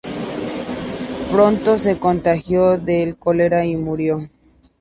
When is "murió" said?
3.75-4.17